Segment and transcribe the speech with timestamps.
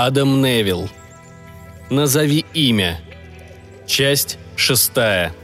[0.00, 0.88] Адам Невилл.
[1.90, 3.00] Назови имя.
[3.84, 5.34] Часть шестая.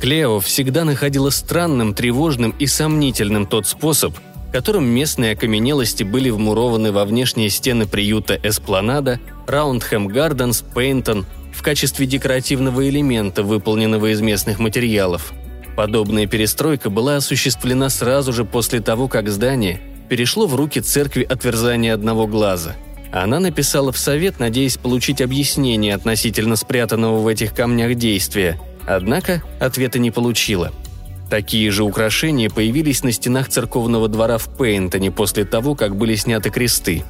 [0.00, 4.16] Клео всегда находила странным, тревожным и сомнительным тот способ,
[4.52, 12.06] которым местные окаменелости были вмурованы во внешние стены приюта Эспланада, Раундхэм Гарденс, Пейнтон в качестве
[12.06, 15.34] декоративного элемента, выполненного из местных материалов.
[15.76, 21.94] Подобная перестройка была осуществлена сразу же после того, как здание перешло в руки церкви отверзания
[21.94, 22.76] одного глаза.
[23.12, 29.98] Она написала в совет, надеясь получить объяснение относительно спрятанного в этих камнях действия, однако ответа
[29.98, 30.70] не получила–
[31.30, 36.50] Такие же украшения появились на стенах церковного двора в Пейнтоне после того, как были сняты
[36.50, 37.04] кресты.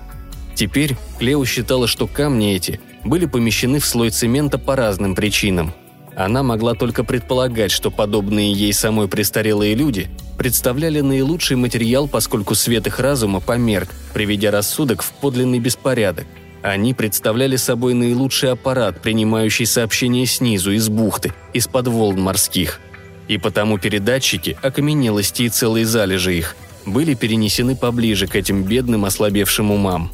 [0.55, 5.73] Теперь Клео считала, что камни эти были помещены в слой цемента по разным причинам.
[6.15, 12.87] Она могла только предполагать, что подобные ей самой престарелые люди представляли наилучший материал, поскольку свет
[12.87, 16.27] их разума померк, приведя рассудок в подлинный беспорядок.
[16.63, 22.81] Они представляли собой наилучший аппарат, принимающий сообщения снизу, из бухты, из-под волн морских–
[23.29, 29.71] и потому передатчики, окаменелости и целые залежи их, были перенесены поближе к этим бедным ослабевшим
[29.71, 30.13] умам.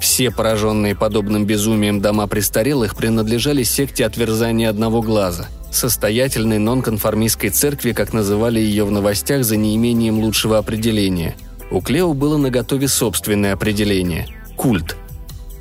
[0.00, 8.12] Все пораженные подобным безумием дома престарелых принадлежали секте отверзания одного глаза, состоятельной нонконформистской церкви, как
[8.12, 11.36] называли ее в новостях за неимением лучшего определения.
[11.70, 14.96] У Клео было наготове собственное определение– культ–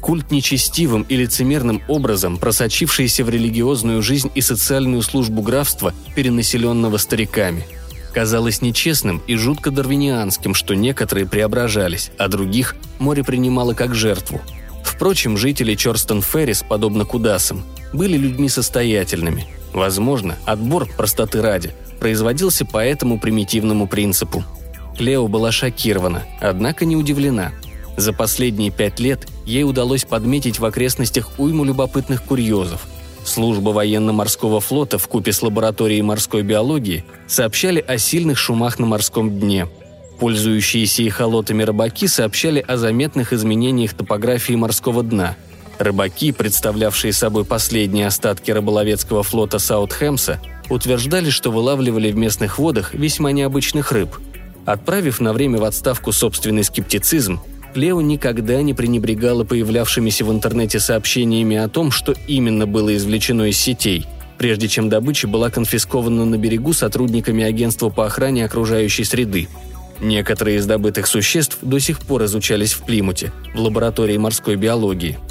[0.06, 7.66] культ нечестивым и лицемерным образом просочившийся в религиозную жизнь и социальную службу графства, перенаселенного стариками.
[8.14, 14.42] Казалось нечестным и жутко дарвинианским, что некоторые преображались, а других море принимало как жертву.
[14.84, 17.64] Впрочем, жители Чорстон Феррис, подобно Кудасам,
[17.96, 19.48] были людьми состоятельными.
[19.74, 24.44] Возможно, отбор простоты ради производился по этому примитивному принципу.
[24.98, 27.52] Клео была шокирована, однако не удивлена–
[27.98, 32.86] за последние пять лет ей удалось подметить в окрестностях уйму любопытных курьезов.
[33.24, 39.40] Служба военно-морского флота в купе с лабораторией морской биологии сообщали о сильных шумах на морском
[39.40, 39.68] дне.
[40.20, 45.36] Пользующиеся эхолотами рыбаки сообщали о заметных изменениях топографии морского дна.
[45.78, 53.32] Рыбаки, представлявшие собой последние остатки рыболовецкого флота Саутхэмса, утверждали, что вылавливали в местных водах весьма
[53.32, 54.16] необычных рыб.
[54.66, 57.40] Отправив на время в отставку собственный скептицизм,
[57.74, 63.58] Клео никогда не пренебрегала появлявшимися в интернете сообщениями о том, что именно было извлечено из
[63.58, 64.08] сетей,
[64.38, 69.50] прежде чем добыча была конфискована на берегу сотрудниками агентства по охране окружающей среды.
[70.00, 75.20] Некоторые из добытых существ до сих пор изучались в Плимуте, в лаборатории морской биологии–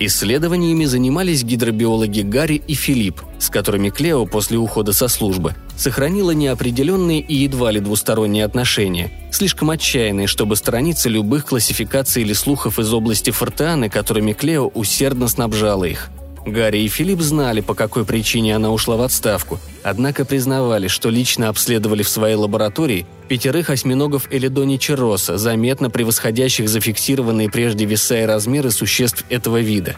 [0.00, 7.20] Исследованиями занимались гидробиологи Гарри и Филипп, с которыми Клео после ухода со службы сохранила неопределенные
[7.20, 13.30] и едва ли двусторонние отношения, слишком отчаянные, чтобы сторониться любых классификаций или слухов из области
[13.30, 16.10] фортеаны, которыми Клео усердно снабжала их–
[16.52, 21.48] Гарри и Филипп знали, по какой причине она ушла в отставку, однако признавали, что лично
[21.48, 28.70] обследовали в своей лаборатории пятерых осьминогов Элидони Чероса, заметно превосходящих зафиксированные прежде веса и размеры
[28.70, 29.96] существ этого вида.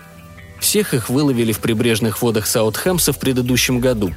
[0.61, 4.13] Всех их выловили в прибрежных водах Саутхэмса в предыдущем году.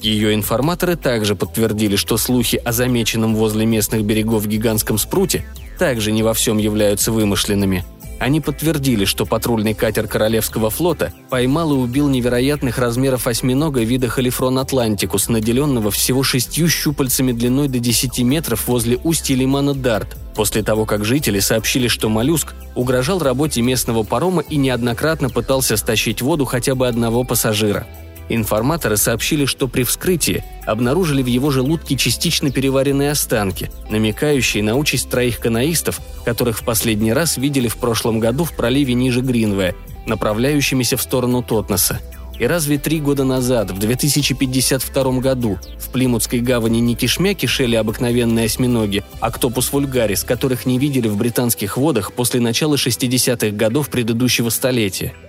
[0.00, 5.44] Ее информаторы также подтвердили, что слухи о замеченном возле местных берегов гигантском спруте
[5.78, 7.84] также не во всем являются вымышленными–
[8.22, 14.60] они подтвердили, что патрульный катер Королевского флота поймал и убил невероятных размеров осьминога вида халифрон
[14.60, 20.86] атлантикус, наделенного всего шестью щупальцами длиной до 10 метров возле устья лимана Дарт, после того,
[20.86, 26.76] как жители сообщили, что моллюск угрожал работе местного парома и неоднократно пытался стащить воду хотя
[26.76, 27.88] бы одного пассажира–
[28.28, 35.10] Информаторы сообщили, что при вскрытии обнаружили в его желудке частично переваренные останки, намекающие на участь
[35.10, 39.74] троих канаистов, которых в последний раз видели в прошлом году в проливе ниже Гринвея,
[40.06, 42.00] направляющимися в сторону Тотнеса.
[42.38, 48.46] И разве три года назад, в 2052 году, в Плимутской гавани не кишмя кишели обыкновенные
[48.46, 55.12] осьминоги, октопус вульгарис, которых не видели в британских водах после начала 60-х годов предыдущего столетия–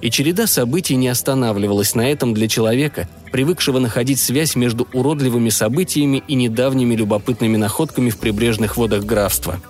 [0.00, 6.22] и череда событий не останавливалась на этом для человека, привыкшего находить связь между уродливыми событиями
[6.26, 9.60] и недавними любопытными находками в прибрежных водах графства.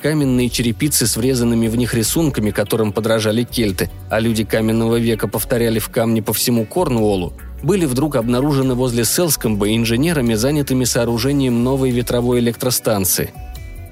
[0.00, 5.78] Каменные черепицы с врезанными в них рисунками, которым подражали кельты, а люди каменного века повторяли
[5.78, 7.32] в камне по всему Корнуоллу,
[7.62, 13.32] были вдруг обнаружены возле Селскомба инженерами, занятыми сооружением новой ветровой электростанции–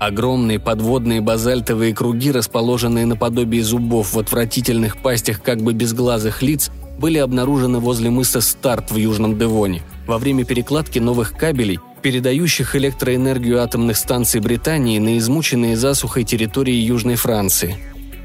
[0.02, 7.18] Огромные подводные базальтовые круги, расположенные наподобие зубов в отвратительных пастях как бы безглазых лиц, были
[7.18, 9.84] обнаружены возле мыса Старт в Южном Девоне.
[10.08, 17.14] Во время перекладки новых кабелей передающих электроэнергию атомных станций Британии на измученные засухой территории Южной
[17.14, 17.76] Франции.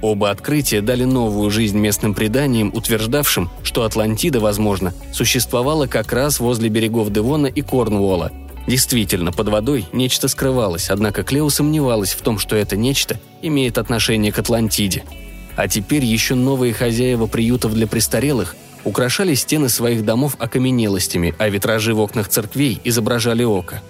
[0.02, 6.70] Оба открытия дали новую жизнь местным преданиям, утверждавшим, что Атлантида, возможно, существовала как раз возле
[6.70, 8.32] берегов Девона и Корнуолла.
[8.68, 14.34] Действительно, под водой нечто скрывалось, однако Клео сомневалась в том, что это нечто имеет отношение
[14.34, 15.04] к Атлантиде.
[15.56, 21.94] А теперь еще новые хозяева приютов для престарелых украшали стены своих домов окаменелостями, а витражи
[21.94, 23.82] в окнах церквей изображали око.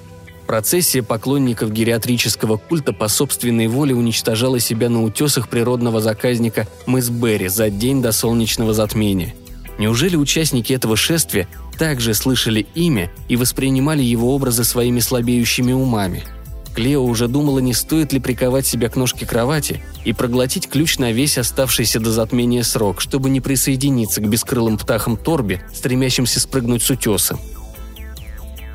[0.45, 7.49] Процессия поклонников гериатрического культа по собственной воле уничтожала себя на утесах природного заказника мыс Берри
[7.49, 9.35] за день до солнечного затмения.
[9.77, 11.47] Неужели участники этого шествия
[11.77, 16.23] также слышали имя и воспринимали его образы своими слабеющими умами–
[16.77, 21.11] Клео уже думала, не стоит ли приковать себя к ножке кровати и проглотить ключ на
[21.11, 26.91] весь оставшийся до затмения срок, чтобы не присоединиться к бескрылым птахам Торби, стремящимся спрыгнуть с
[26.91, 27.39] утеса.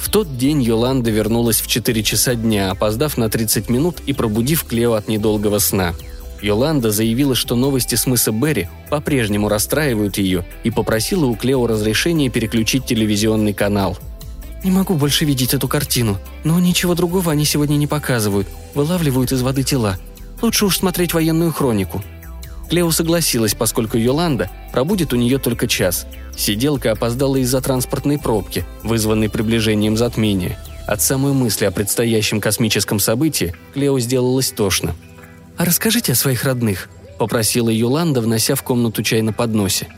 [0.00, 4.64] В тот день Йоланда вернулась в 4 часа дня, опоздав на 30 минут и пробудив
[4.64, 5.94] Клео от недолгого сна.
[6.43, 12.29] Йоланда заявила, что новости с мыса Берри по-прежнему расстраивают ее и попросила у Клео разрешения
[12.29, 13.97] переключить телевизионный канал–
[14.65, 19.43] «Не могу больше видеть эту картину, но ничего другого они сегодня не показывают, вылавливают из
[19.43, 19.99] воды тела.
[20.41, 22.03] Лучше уж смотреть военную хронику».
[22.71, 26.06] Клео согласилась, поскольку Йоланда пробудет у нее только час.
[26.37, 30.56] Сиделка опоздала из-за транспортной пробки, вызванной приближением затмения.
[30.87, 34.95] От самой мысли о предстоящем космическом событии Клео сделалось тошно.
[35.56, 36.88] «А расскажите о своих родных»,–
[37.19, 39.88] попросила Йоланда, внося в комнату чай на подносе.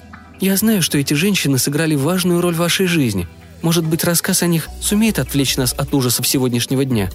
[0.41, 3.29] «Я знаю, что эти женщины сыграли важную роль в вашей жизни–
[3.65, 7.11] может быть, рассказ о них сумеет отвлечь нас от ужасов сегодняшнего дня?»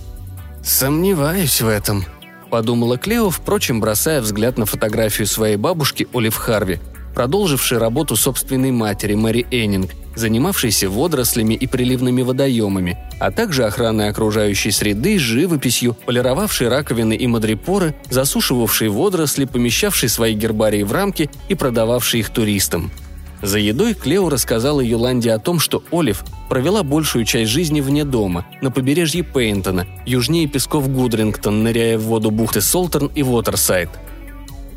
[0.63, 2.05] «Сомневаюсь в этом»,–
[2.49, 6.79] подумала Клео, впрочем, бросая взгляд на фотографию своей бабушки Олив Харви,
[7.13, 14.71] продолжившей работу собственной матери Мэри Эннинг, занимавшейся водорослями и приливными водоемами, а также охраной окружающей
[14.71, 22.21] среды, живописью, полировавшей раковины и мадрипоры, засушивавшей водоросли, помещавшей свои гербарии в рамки и продававшей
[22.21, 22.91] их туристам–
[23.41, 28.45] за едой Клео рассказала Юланде о том, что Олив провела большую часть жизни вне дома,
[28.61, 33.89] на побережье Пейнтона, южнее песков Гудрингтон, ныряя в воду бухты Солтерн и Уотерсайд.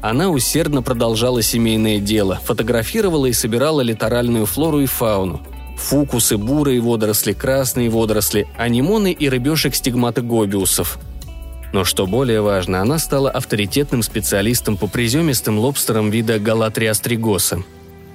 [0.03, 5.41] Она усердно продолжала семейное дело, фотографировала и собирала литоральную флору и фауну.
[5.79, 10.99] Фукусы, бурые водоросли, красные водоросли, анимоны и рыбешек стигматогобиусов.
[11.73, 17.65] Но что более важно, она стала авторитетным специалистом по приземистым лобстерам вида галатриастригоса–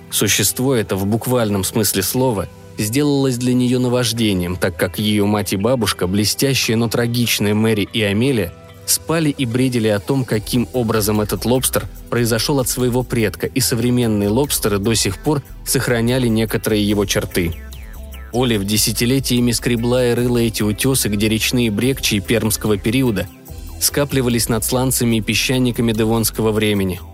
[0.09, 2.47] Существо это в буквальном смысле слова
[2.77, 8.01] сделалось для нее наваждением, так как ее мать и бабушка, блестящие, но трагичные Мэри и
[8.01, 8.53] Амелия,
[8.87, 14.29] спали и бредили о том, каким образом этот лобстер произошел от своего предка, и современные
[14.29, 17.55] лобстеры до сих пор сохраняли некоторые его черты.
[18.33, 23.27] Олив десятилетиями скребла и рыла эти утесы, где речные брекчи пермского периода
[23.79, 26.99] скапливались над сланцами и песчаниками девонского времени–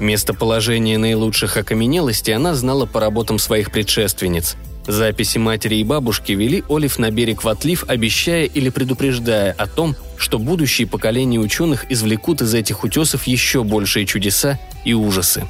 [0.00, 4.56] Местоположение наилучших окаменелостей она знала по работам своих предшественниц.
[4.86, 9.94] Записи матери и бабушки вели Олив на берег в отлив, обещая или предупреждая о том,
[10.20, 15.44] что будущие поколения ученых извлекут из этих утесов еще большие чудеса и ужасы.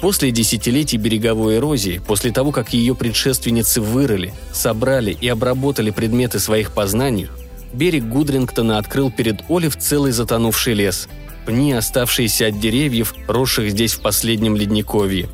[0.00, 6.72] После десятилетий береговой эрозии, после того, как ее предшественницы вырыли, собрали и обработали предметы своих
[6.72, 7.28] познаний,
[7.72, 11.08] берег Гудрингтона открыл перед Олив целый затонувший лес–
[11.44, 15.28] пни, оставшиеся от деревьев, росших здесь в последнем ледниковье.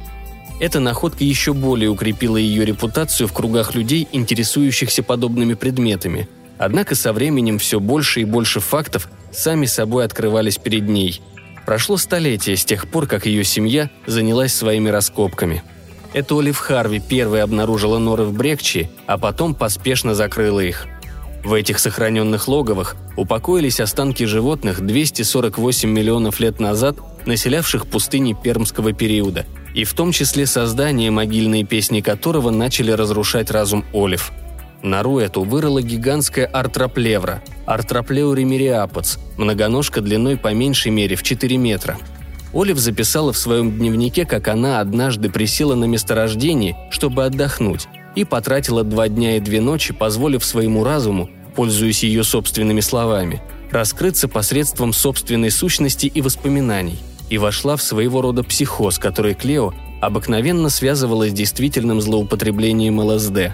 [0.60, 6.28] Эта находка еще более укрепила ее репутацию в кругах людей, интересующихся подобными предметами.
[6.60, 11.22] Однако со временем все больше и больше фактов сами собой открывались перед ней.
[11.66, 15.62] Прошло столетие с тех пор, как ее семья занялась своими раскопками.
[16.12, 20.86] Это Олив Харви первой обнаружила норы в Брекчи, а потом поспешно закрыла их–
[21.42, 29.46] в этих сохраненных логовах упокоились останки животных 248 миллионов лет назад, населявших пустыни пермского периода,
[29.74, 34.32] и в том числе создание, могильные песни которого начали разрушать разум Олив.
[34.82, 41.98] Нору эту вырыла гигантская артроплевра, артроплеуримериапоц, многоножка длиной по меньшей мере в 4 метра.
[42.52, 48.82] Олив записала в своем дневнике, как она однажды присела на месторождение, чтобы отдохнуть, и потратила
[48.82, 55.50] два дня и две ночи, позволив своему разуму, пользуясь ее собственными словами, раскрыться посредством собственной
[55.50, 62.00] сущности и воспоминаний, и вошла в своего рода психоз, который Клео обыкновенно связывала с действительным
[62.00, 63.52] злоупотреблением ЛСД.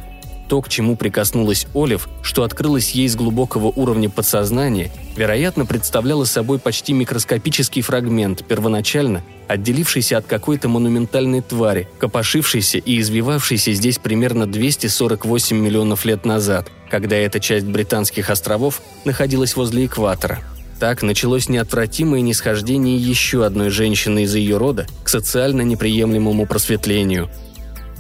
[0.48, 6.58] То, к чему прикоснулась Олив, что открылось ей с глубокого уровня подсознания, вероятно, представляло собой
[6.58, 15.56] почти микроскопический фрагмент, первоначально отделившийся от какой-то монументальной твари, копошившейся и извивавшейся здесь примерно 248
[15.56, 20.40] миллионов лет назад– когда эта часть британских островов находилась возле экватора.
[20.78, 27.30] Так началось неотвратимое нисхождение еще одной женщины из ее рода к социально неприемлемому просветлению.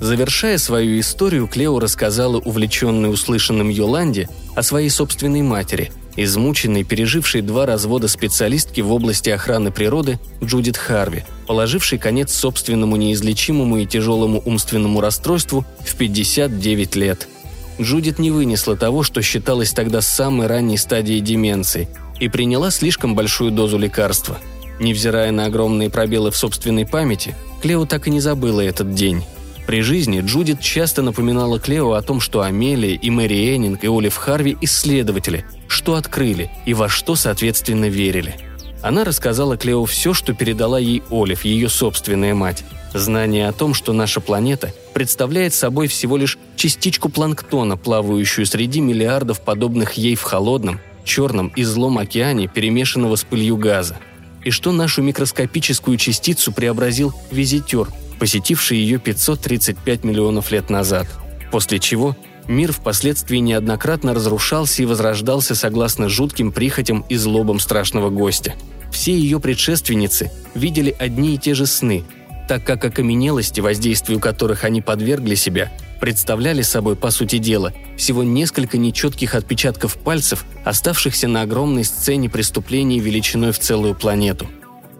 [0.00, 7.66] Завершая свою историю, Клео рассказала увлеченной услышанным Йоланде о своей собственной матери, измученной, пережившей два
[7.66, 15.00] развода специалистки в области охраны природы Джудит Харви, положившей конец собственному неизлечимому и тяжелому умственному
[15.00, 17.28] расстройству в 59 лет–
[17.80, 21.88] Джудит не вынесла того, что считалось тогда самой ранней стадией деменции,
[22.18, 24.38] и приняла слишком большую дозу лекарства.
[24.80, 29.24] Невзирая на огромные пробелы в собственной памяти, Клео так и не забыла этот день.
[29.66, 34.14] При жизни Джудит часто напоминала Клео о том, что Амелия и Мэри Эннинг и Олив
[34.16, 38.36] Харви– исследователи, что открыли и во что, соответственно, верили.
[38.82, 42.64] Она рассказала Клео все, что передала ей Олив, ее собственная мать,
[42.98, 49.42] Знание о том, что наша планета представляет собой всего лишь частичку планктона, плавающую среди миллиардов
[49.42, 53.98] подобных ей в холодном, черном и злом океане, перемешанного с пылью газа.
[54.44, 61.06] И что нашу микроскопическую частицу преобразил визитер, посетивший ее 535 миллионов лет назад.
[61.50, 62.16] После чего
[62.48, 68.54] мир впоследствии неоднократно разрушался и возрождался согласно жутким прихотям и злобам страшного гостя.
[68.92, 72.04] Все ее предшественницы видели одни и те же сны–
[72.46, 78.78] так как окаменелости, воздействию которых они подвергли себя, представляли собой, по сути дела, всего несколько
[78.78, 84.48] нечетких отпечатков пальцев, оставшихся на огромной сцене преступлений величиной в целую планету.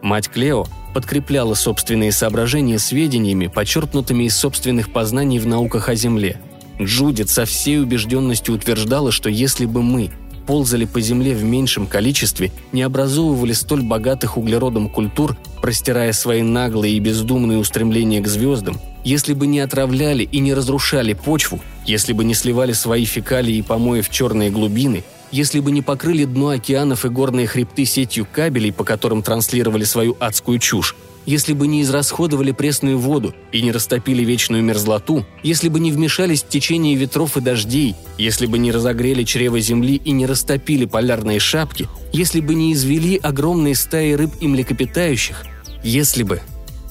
[0.02, 0.66] Мать Клео
[0.97, 6.41] подкрепляла собственные соображения сведениями, почерпнутыми из собственных познаний в науках о Земле.
[6.81, 10.11] Джудит со всей убежденностью утверждала, что если бы мы,
[10.47, 16.95] ползали по земле в меньшем количестве, не образовывали столь богатых углеродом культур, простирая свои наглые
[16.95, 22.25] и бездумные устремления к звездам, если бы не отравляли и не разрушали почву, если бы
[22.25, 25.05] не сливали свои фекалии и помои в черные глубины,
[25.37, 30.16] если бы не покрыли дно океанов и горные хребты сетью кабелей, по которым транслировали свою
[30.19, 35.78] адскую чушь, если бы не израсходовали пресную воду и не растопили вечную мерзлоту, если бы
[35.78, 40.25] не вмешались в течение ветров и дождей, если бы не разогрели чрево земли и не
[40.25, 45.45] растопили полярные шапки, если бы не извели огромные стаи рыб и млекопитающих,
[45.83, 46.40] если бы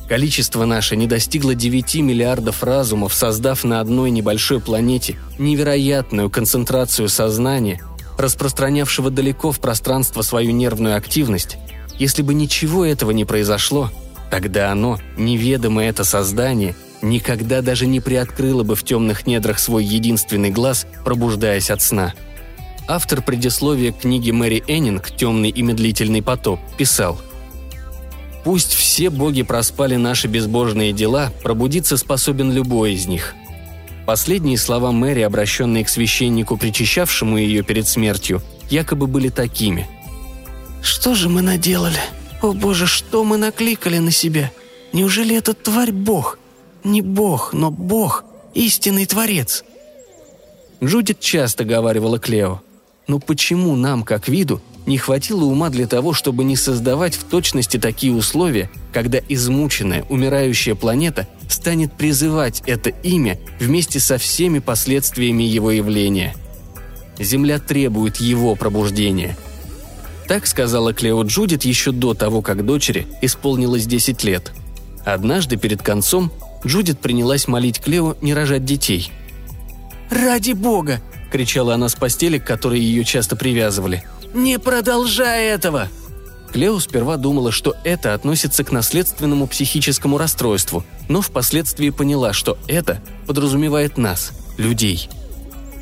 [0.08, 7.82] Количество наше не достигло 9 миллиардов разумов, создав на одной небольшой планете невероятную концентрацию сознания,
[8.18, 11.58] распространявшего далеко в пространство свою нервную активность,
[11.98, 13.92] если бы ничего этого не произошло,
[14.30, 20.50] Тогда оно, неведомое это создание, никогда даже не приоткрыло бы в темных недрах свой единственный
[20.50, 22.14] глаз, пробуждаясь от сна.
[22.88, 27.20] Автор предисловия к книге Мэри Эннинг «Темный и медлительный потоп» писал
[28.44, 33.34] «Пусть все боги проспали наши безбожные дела, пробудиться способен любой из них».
[34.06, 39.88] Последние слова Мэри, обращенные к священнику, причащавшему ее перед смертью, якобы были такими.
[40.82, 42.00] «Что же мы наделали?»
[42.46, 44.52] О боже, что мы накликали на себя?
[44.94, 46.38] Неужели этот тварь Бог?
[46.84, 49.64] Не Бог, но Бог, истинный Творец.
[50.84, 52.62] Джудит часто говаривала Клео.
[53.08, 57.78] Но почему нам, как виду, не хватило ума для того, чтобы не создавать в точности
[57.78, 65.72] такие условия, когда измученная, умирающая планета станет призывать это имя вместе со всеми последствиями его
[65.72, 66.36] явления.
[67.20, 69.38] Земля требует его пробуждения–
[70.28, 74.52] так сказала Клео Джудит еще до того, как дочери исполнилось 10 лет.
[75.06, 76.32] Однажды перед концом
[76.66, 79.12] Джудит принялась молить Клео не рожать детей.
[80.10, 81.00] «Ради бога!»–
[81.32, 84.04] кричала она с постели, к которой ее часто привязывали.
[84.34, 85.90] «Не продолжай этого!»
[86.52, 93.02] Клео сперва думала, что это относится к наследственному психическому расстройству, но впоследствии поняла, что это
[93.28, 95.10] подразумевает нас, людей–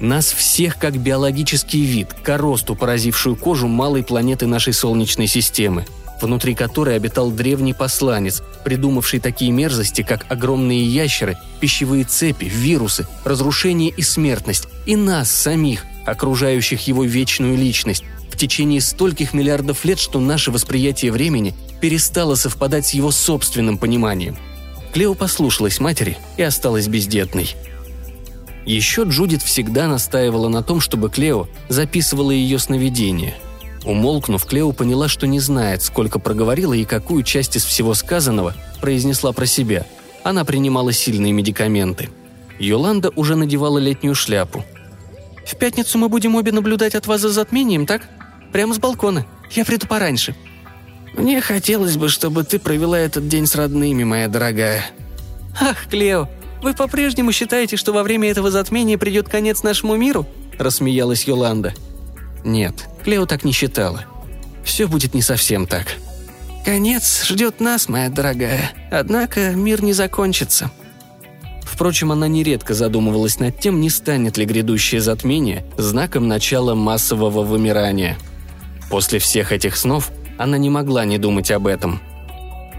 [0.03, 5.86] нас всех как биологический вид, коросту, поразившую кожу малой планеты нашей Солнечной системы,
[6.22, 13.91] внутри которой обитал древний посланец, придумавший такие мерзости, как огромные ящеры, пищевые цепи, вирусы, разрушение
[13.96, 18.03] и смертность, и нас самих, окружающих его вечную личность,
[18.47, 24.38] течение стольких миллиардов лет, что наше восприятие времени перестало совпадать с его собственным пониманием.
[24.93, 27.55] Клео послушалась матери и осталась бездетной–
[28.65, 33.35] еще Джудит всегда настаивала на том, чтобы Клео записывала ее сновидения.
[33.83, 39.33] Умолкнув, Клео поняла, что не знает, сколько проговорила и какую часть из всего сказанного произнесла
[39.33, 39.85] про себя.
[40.23, 42.09] Она принимала сильные медикаменты.
[42.59, 44.63] Йоланда уже надевала летнюю шляпу.
[45.45, 48.07] «В пятницу мы будем обе наблюдать от вас за затмением, так?
[48.53, 49.25] Прямо с балкона.
[49.51, 50.36] Я приду пораньше».
[51.17, 54.86] «Мне хотелось бы, чтобы ты провела этот день с родными, моя дорогая».
[55.60, 56.29] «Ах, Клео,
[56.63, 60.25] вы по-прежнему считаете, что во время этого затмения придет конец нашему миру?–
[60.57, 61.74] рассмеялась Йоланда.
[62.43, 64.05] Нет, Клео так не считала.
[64.63, 65.88] Все будет не совсем так.
[66.65, 68.72] «Конец ждет нас, моя дорогая.
[68.89, 70.72] Однако мир не закончится»,
[71.63, 78.17] Впрочем, она нередко задумывалась над тем, не станет ли грядущее затмение знаком начала массового вымирания.
[78.93, 82.00] После всех этих снов она не могла не думать об этом.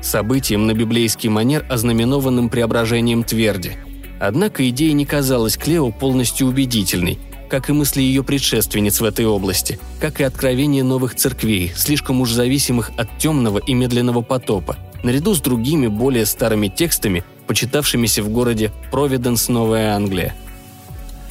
[0.00, 3.72] Событием на библейский манер, ознаменованным преображением тверди.
[4.20, 7.18] Однако идея не казалась Клео полностью убедительной,
[7.50, 12.30] как и мысли ее предшественниц в этой области, как и откровения новых церквей, слишком уж
[12.30, 18.70] зависимых от темного и медленного потопа, наряду с другими более старыми текстами, почитавшимися в городе
[18.92, 20.36] Провиденс, Новая Англия.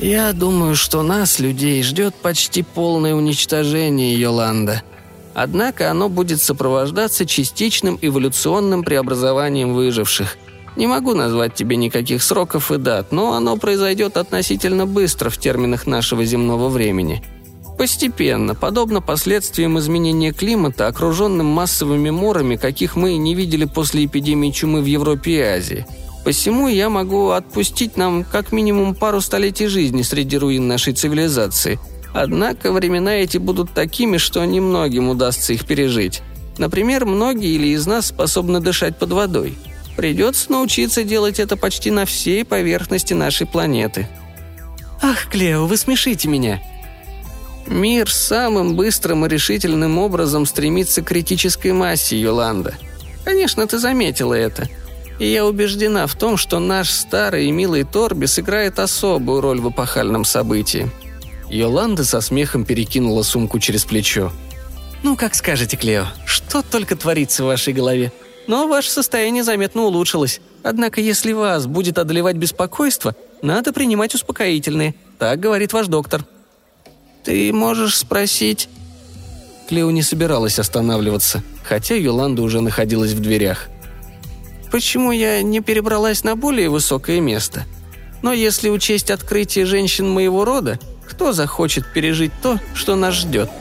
[0.04, 4.84] «Я думаю, что нас, людей, ждет почти полное уничтожение Йоланда.
[5.34, 10.36] Однако оно будет сопровождаться частичным эволюционным преобразованием выживших.
[10.76, 15.88] Не могу назвать тебе никаких сроков и дат, но оно произойдет относительно быстро в терминах
[15.88, 17.24] нашего земного времени.
[17.78, 24.82] Постепенно, подобно последствиям изменения климата, окруженным массовыми морами, каких мы не видели после эпидемии чумы
[24.82, 25.86] в Европе и Азии–
[26.24, 31.80] Посему я могу отпустить нам как минимум пару столетий жизни среди руин нашей цивилизации.
[32.14, 36.22] Однако времена эти будут такими, что немногим удастся их пережить.
[36.58, 39.58] Например, многие или из нас способны дышать под водой.
[39.98, 44.08] Придется научиться делать это почти на всей поверхности нашей планеты.
[45.02, 46.62] «Ах, Клео, вы смешите меня!»
[47.68, 52.76] Мир самым быстрым и решительным образом стремится к критической массе, Йоланда.
[53.24, 54.70] Конечно, ты заметила это–
[55.24, 59.70] и я убеждена в том, что наш старый и милый Торби сыграет особую роль в
[59.70, 60.92] эпохальном событии».
[61.50, 64.34] Йоланда со смехом перекинула сумку через плечо.
[65.02, 68.12] «Ну, как скажете, Клео, что только творится в вашей голове.
[68.48, 70.42] Но ваше состояние заметно улучшилось.
[70.62, 74.94] Однако, если вас будет одолевать беспокойство, надо принимать успокоительные.
[75.20, 76.26] Так говорит ваш доктор».
[77.24, 78.68] «Ты можешь спросить...»
[79.70, 83.70] Клео не собиралась останавливаться, хотя Йоланда уже находилась в дверях
[84.74, 87.66] почему я не перебралась на более высокое место.
[88.24, 93.52] Но если учесть открытие женщин моего рода, кто захочет пережить то, что нас ждет?»